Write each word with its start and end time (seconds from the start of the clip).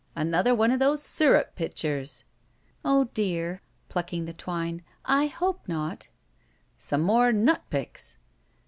Another 0.15 0.55
one 0.55 0.71
of 0.71 0.79
those 0.79 1.01
S3rrup 1.03 1.53
pitchers." 1.53 2.25
*'0h 2.83 3.13
dear!"— 3.13 3.61
plucking 3.87 4.25
the 4.25 4.33
twine— 4.33 4.81
"I 5.21 5.27
hope 5.27 5.67
not!" 5.67 6.09
'* 6.45 6.49
Some 6.79 7.01
more 7.01 7.31
nut 7.31 7.61
picks." 7.69 8.17